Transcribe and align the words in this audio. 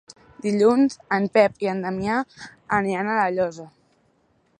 Dilluns 0.43 0.95
en 1.17 1.27
Pep 1.35 1.61
i 1.65 1.69
en 1.73 1.83
Damià 1.85 2.15
aniran 2.79 3.13
a 3.13 3.19
La 3.21 3.29
Llosa. 3.37 3.67